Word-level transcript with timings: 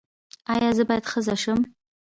ایا 0.53 0.69
زه 0.77 0.83
باید 0.89 1.09
ښځه 1.11 1.35
شم؟ 1.43 1.59